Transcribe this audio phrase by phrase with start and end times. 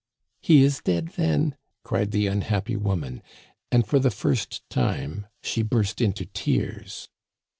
[0.41, 3.21] "He is dead, then," cried the unhappy woman;
[3.71, 7.07] and for the first time she burst into tears.